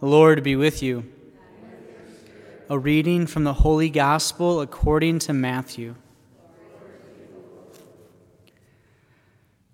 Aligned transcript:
The 0.00 0.06
Lord 0.06 0.42
be 0.42 0.56
with 0.56 0.82
you. 0.82 1.04
A 2.70 2.78
reading 2.78 3.26
from 3.26 3.44
the 3.44 3.52
Holy 3.52 3.90
Gospel 3.90 4.62
according 4.62 5.18
to 5.18 5.34
Matthew. 5.34 5.94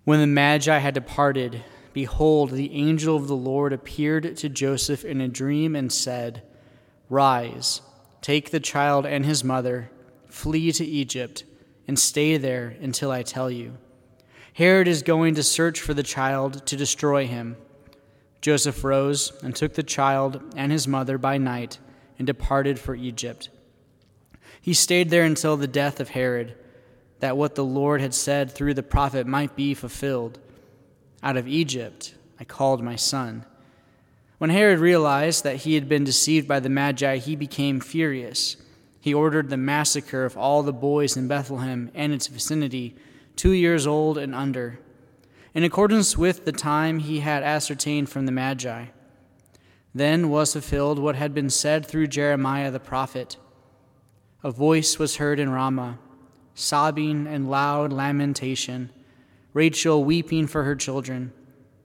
When 0.03 0.19
the 0.19 0.27
Magi 0.27 0.79
had 0.79 0.93
departed, 0.93 1.63
behold, 1.93 2.51
the 2.51 2.73
angel 2.73 3.15
of 3.15 3.29
the 3.29 3.37
Lord 3.37 3.71
appeared 3.71 4.35
to 4.35 4.49
Joseph 4.49 5.05
in 5.05 5.21
a 5.21 5.29
dream 5.29 5.77
and 5.77 5.93
said, 5.93 6.43
Rise, 7.09 7.81
take 8.21 8.51
the 8.51 8.59
child 8.59 9.05
and 9.05 9.25
his 9.25 9.45
mother, 9.45 9.89
flee 10.27 10.73
to 10.73 10.85
Egypt, 10.85 11.45
and 11.87 11.97
stay 11.97 12.35
there 12.35 12.75
until 12.81 13.11
I 13.11 13.23
tell 13.23 13.49
you. 13.49 13.77
Herod 14.51 14.89
is 14.89 15.03
going 15.03 15.35
to 15.35 15.43
search 15.43 15.79
for 15.79 15.93
the 15.93 16.03
child 16.03 16.65
to 16.65 16.75
destroy 16.75 17.27
him. 17.27 17.55
Joseph 18.41 18.83
rose 18.83 19.31
and 19.43 19.55
took 19.55 19.73
the 19.73 19.83
child 19.83 20.41
and 20.55 20.71
his 20.71 20.87
mother 20.87 21.17
by 21.17 21.37
night 21.37 21.79
and 22.17 22.25
departed 22.25 22.79
for 22.79 22.95
Egypt. 22.95 23.49
He 24.61 24.73
stayed 24.73 25.09
there 25.09 25.23
until 25.23 25.57
the 25.57 25.67
death 25.67 25.99
of 25.99 26.09
Herod, 26.09 26.55
that 27.19 27.37
what 27.37 27.55
the 27.55 27.65
Lord 27.65 28.01
had 28.01 28.13
said 28.13 28.51
through 28.51 28.73
the 28.75 28.83
prophet 28.83 29.25
might 29.25 29.55
be 29.55 29.73
fulfilled. 29.73 30.39
Out 31.23 31.37
of 31.37 31.47
Egypt 31.47 32.15
I 32.39 32.43
called 32.43 32.83
my 32.83 32.95
son. 32.95 33.45
When 34.37 34.51
Herod 34.51 34.79
realized 34.79 35.43
that 35.43 35.57
he 35.57 35.73
had 35.73 35.89
been 35.89 36.03
deceived 36.03 36.47
by 36.47 36.59
the 36.59 36.69
Magi, 36.69 37.17
he 37.17 37.35
became 37.35 37.79
furious. 37.79 38.55
He 38.99 39.13
ordered 39.13 39.49
the 39.49 39.57
massacre 39.57 40.25
of 40.25 40.37
all 40.37 40.61
the 40.61 40.73
boys 40.73 41.17
in 41.17 41.27
Bethlehem 41.27 41.89
and 41.95 42.13
its 42.13 42.27
vicinity, 42.27 42.95
two 43.35 43.51
years 43.51 43.87
old 43.87 44.17
and 44.17 44.35
under 44.35 44.79
in 45.57 45.63
accordance 45.63 46.15
with 46.15 46.45
the 46.45 46.51
time 46.51 46.99
he 46.99 47.21
had 47.21 47.41
ascertained 47.41 48.07
from 48.07 48.27
the 48.27 48.31
Magi. 48.31 48.85
Then 49.91 50.29
was 50.29 50.53
fulfilled 50.53 50.99
what 50.99 51.15
had 51.15 51.33
been 51.33 51.49
said 51.49 51.83
through 51.83 52.09
Jeremiah 52.09 52.69
the 52.69 52.79
prophet. 52.79 53.37
A 54.43 54.51
voice 54.51 54.99
was 54.99 55.15
heard 55.15 55.39
in 55.39 55.49
Ramah, 55.49 55.97
sobbing 56.53 57.25
and 57.25 57.49
loud 57.49 57.91
lamentation, 57.91 58.91
Rachel 59.51 60.03
weeping 60.03 60.45
for 60.45 60.63
her 60.63 60.75
children, 60.75 61.33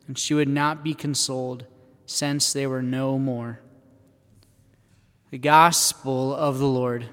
and 0.07 0.19
she 0.19 0.35
would 0.35 0.51
not 0.51 0.85
be 0.85 0.93
consoled, 0.93 1.65
since 2.05 2.53
they 2.53 2.67
were 2.67 2.83
no 2.83 3.19
more. 3.19 3.61
The 5.31 5.39
Gospel 5.39 6.35
of 6.35 6.59
the 6.59 6.67
Lord. 6.67 7.09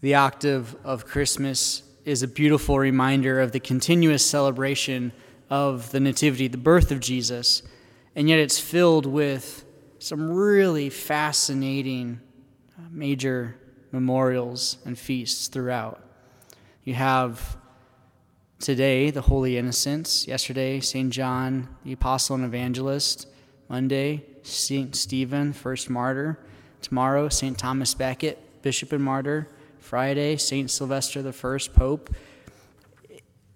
The 0.00 0.14
octave 0.14 0.76
of 0.84 1.04
Christmas 1.04 1.82
is 2.06 2.22
a 2.22 2.28
beautiful 2.28 2.78
reminder 2.78 3.40
of 3.40 3.50
the 3.50 3.58
continuous 3.58 4.24
celebration 4.24 5.10
of 5.50 5.90
the 5.90 5.98
Nativity, 5.98 6.46
the 6.46 6.56
birth 6.56 6.92
of 6.92 7.00
Jesus, 7.00 7.64
and 8.14 8.28
yet 8.28 8.38
it's 8.38 8.60
filled 8.60 9.06
with 9.06 9.64
some 9.98 10.30
really 10.30 10.88
fascinating 10.88 12.20
uh, 12.78 12.82
major 12.92 13.56
memorials 13.90 14.78
and 14.84 14.96
feasts 14.96 15.48
throughout. 15.48 16.00
You 16.84 16.94
have 16.94 17.56
today 18.60 19.10
the 19.10 19.22
Holy 19.22 19.58
Innocents, 19.58 20.28
yesterday, 20.28 20.78
St. 20.78 21.12
John, 21.12 21.68
the 21.84 21.92
Apostle 21.92 22.36
and 22.36 22.44
Evangelist, 22.44 23.26
Monday, 23.68 24.24
St. 24.44 24.94
Stephen, 24.94 25.52
first 25.52 25.90
martyr, 25.90 26.38
tomorrow, 26.82 27.28
St. 27.28 27.58
Thomas 27.58 27.94
Becket, 27.94 28.62
Bishop 28.62 28.92
and 28.92 29.02
Martyr. 29.02 29.48
Friday, 29.86 30.36
St. 30.36 30.68
Sylvester 30.68 31.22
the 31.22 31.32
First 31.32 31.72
Pope. 31.72 32.12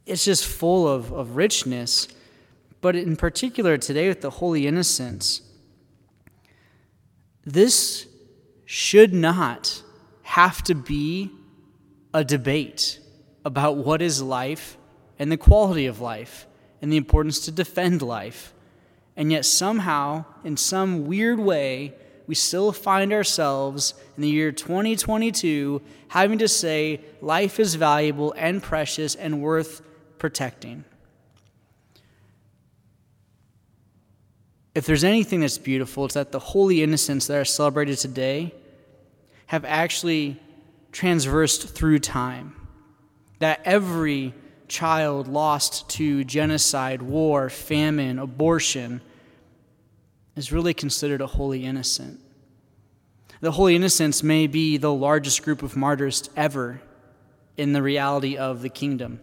It's 0.06 0.25
just 0.25 0.47
full 0.47 0.86
of, 0.86 1.12
of 1.12 1.34
richness. 1.34 2.06
But 2.81 2.95
in 2.95 3.17
particular, 3.17 3.77
today 3.77 4.06
with 4.06 4.20
the 4.20 4.31
Holy 4.31 4.69
Innocents, 4.69 5.42
this 7.45 8.06
should 8.64 9.12
not 9.12 9.83
have 10.23 10.62
to 10.62 10.77
be 10.77 11.33
a 12.14 12.23
debate 12.23 13.01
about 13.45 13.79
what 13.79 14.01
is 14.01 14.23
life 14.23 14.79
and 15.19 15.33
the 15.33 15.36
quality 15.36 15.86
of 15.86 16.01
life 16.01 16.46
and 16.80 16.92
the 16.92 16.96
importance 16.96 17.40
to 17.46 17.51
defend 17.51 18.02
life. 18.02 18.55
And 19.17 19.33
yet, 19.33 19.45
somehow, 19.45 20.27
in 20.45 20.57
some 20.57 21.07
weird 21.07 21.40
way, 21.40 21.95
we 22.30 22.36
still 22.36 22.70
find 22.70 23.13
ourselves 23.13 23.92
in 24.14 24.23
the 24.23 24.29
year 24.29 24.52
2022 24.52 25.83
having 26.07 26.39
to 26.39 26.46
say 26.46 27.01
life 27.20 27.58
is 27.58 27.74
valuable 27.74 28.33
and 28.36 28.63
precious 28.63 29.17
and 29.17 29.42
worth 29.42 29.83
protecting. 30.17 30.85
If 34.77 34.86
there's 34.86 35.02
anything 35.02 35.40
that's 35.40 35.58
beautiful, 35.58 36.05
it's 36.05 36.14
that 36.14 36.30
the 36.30 36.39
holy 36.39 36.85
innocents 36.85 37.27
that 37.27 37.36
are 37.36 37.45
celebrated 37.45 37.98
today 37.98 38.55
have 39.46 39.64
actually 39.64 40.40
transversed 40.92 41.70
through 41.70 41.98
time. 41.98 42.55
That 43.40 43.61
every 43.64 44.35
child 44.69 45.27
lost 45.27 45.89
to 45.96 46.23
genocide, 46.23 47.02
war, 47.02 47.51
famine, 47.51 48.20
abortion, 48.20 49.01
is 50.40 50.51
really 50.51 50.73
considered 50.73 51.20
a 51.20 51.27
holy 51.27 51.67
innocent. 51.67 52.18
The 53.42 53.52
holy 53.52 53.77
innocents 53.77 54.23
may 54.23 54.46
be 54.46 54.78
the 54.78 54.92
largest 54.92 55.42
group 55.42 55.62
of 55.62 55.77
martyrs 55.77 56.30
ever 56.34 56.80
in 57.58 57.74
the 57.74 57.83
reality 57.83 58.39
of 58.39 58.62
the 58.62 58.70
kingdom. 58.70 59.20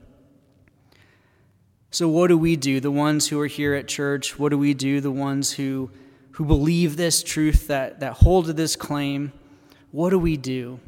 So, 1.89 2.07
what 2.07 2.27
do 2.27 2.37
we 2.37 2.55
do, 2.55 2.79
the 2.79 2.91
ones 2.91 3.29
who 3.29 3.39
are 3.39 3.47
here 3.47 3.73
at 3.73 3.87
church? 3.87 4.37
What 4.37 4.49
do 4.49 4.59
we 4.59 4.75
do, 4.75 5.01
the 5.01 5.09
ones 5.09 5.53
who, 5.53 5.89
who 6.33 6.45
believe 6.45 6.97
this 6.97 7.23
truth, 7.23 7.65
that, 7.65 7.99
that 8.01 8.13
hold 8.13 8.45
to 8.45 8.53
this 8.53 8.75
claim? 8.75 9.33
What 9.89 10.11
do 10.11 10.19
we 10.19 10.37
do? 10.37 10.79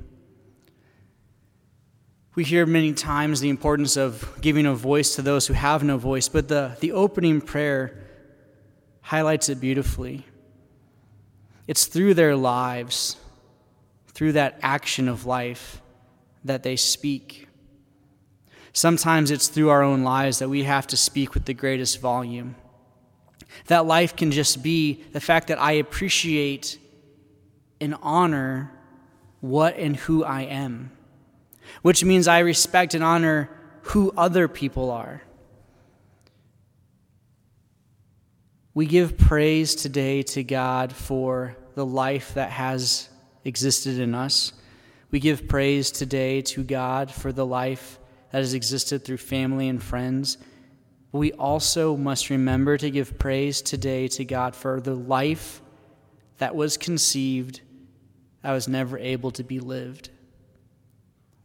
We 2.36 2.44
hear 2.44 2.68
many 2.68 2.94
times 2.94 3.40
the 3.40 3.50
importance 3.50 3.98
of 3.98 4.38
giving 4.42 4.68
a 4.68 4.76
voice 4.76 5.16
to 5.16 5.24
those 5.24 5.48
who 5.48 5.56
have 5.56 5.84
no 5.84 5.98
voice, 5.98 6.30
but 6.30 6.50
the, 6.50 6.78
the 6.82 6.92
opening 6.92 7.42
prayer 7.42 8.09
highlights 9.10 9.50
it 9.50 9.60
beautifully. 9.60 10.24
It's 11.66 11.88
through 11.88 12.14
their 12.14 12.36
lives, 12.36 13.18
through 14.14 14.34
that 14.34 14.60
action 14.62 15.10
of 15.10 15.26
life, 15.26 15.82
that 16.44 16.62
they 16.62 16.76
speak. 16.76 17.48
Sometimes 18.72 19.32
it's 19.32 19.48
through 19.48 19.70
our 19.70 19.82
own 19.82 20.04
lives 20.04 20.38
that 20.38 20.48
we 20.48 20.62
have 20.66 20.86
to 20.86 20.96
speak 20.96 21.34
with 21.34 21.46
the 21.46 21.56
greatest 21.56 22.00
volume. 22.00 22.56
That 23.66 23.88
life 23.88 24.16
can 24.16 24.30
just 24.30 24.62
be 24.62 25.04
the 25.12 25.20
fact 25.20 25.48
that 25.48 25.60
I 25.60 25.72
appreciate 25.72 26.78
and 27.82 27.96
honor 28.04 28.72
what 29.40 29.76
and 29.76 29.96
who 29.96 30.24
I 30.24 30.42
am, 30.42 30.92
which 31.82 32.04
means 32.04 32.28
I 32.28 32.40
respect 32.40 32.94
and 32.94 33.04
honor 33.04 33.50
who 33.82 34.14
other 34.16 34.48
people 34.48 34.92
are. 34.92 35.24
We 38.80 38.86
give 38.86 39.18
praise 39.18 39.76
today 39.76 40.22
to 40.22 40.42
God 40.42 40.94
for 40.94 41.58
the 41.76 41.86
life 41.86 42.36
that 42.36 42.50
has 42.50 43.10
existed 43.44 44.00
in 44.00 44.16
us. 44.16 44.54
We 45.12 45.20
give 45.20 45.50
praise 45.50 45.92
today 45.92 46.42
to 46.44 46.64
God 46.64 47.12
for 47.12 47.34
the 47.34 47.46
life 47.46 48.00
that 48.32 48.38
has 48.38 48.54
existed 48.54 49.04
through 49.04 49.18
family 49.18 49.68
and 49.68 49.84
friends. 49.84 50.38
We 51.12 51.34
also 51.34 51.98
must 51.98 52.30
remember 52.30 52.78
to 52.78 52.90
give 52.90 53.20
praise 53.20 53.62
today 53.62 54.08
to 54.08 54.24
God 54.24 54.56
for 54.56 54.80
the 54.80 54.96
life 54.96 55.62
that 56.38 56.56
was 56.56 56.78
conceived 56.78 57.60
that 58.44 58.54
was 58.54 58.70
never 58.70 58.98
able 58.98 59.32
to 59.32 59.44
be 59.44 59.60
lived. 59.60 60.10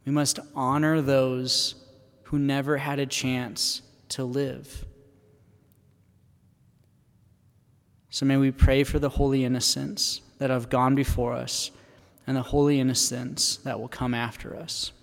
We 0.05 0.13
must 0.13 0.39
honor 0.55 1.01
those 1.01 1.75
who 2.23 2.39
never 2.39 2.77
had 2.77 2.99
a 2.99 3.05
chance 3.05 3.81
to 4.07 4.23
live. 4.23 4.85
So 8.15 8.25
may 8.25 8.37
we 8.37 8.49
pray 8.49 8.85
for 8.85 8.97
the 8.97 9.09
holy 9.09 9.43
innocents 9.43 10.21
that 10.37 10.49
have 10.49 10.69
gone 10.69 10.95
before 10.95 11.33
us 11.33 11.69
and 12.25 12.37
the 12.37 12.43
holy 12.43 12.79
innocents 12.79 13.57
that 13.57 13.77
will 13.77 13.89
come 13.89 14.13
after 14.13 14.55
us. 14.55 14.93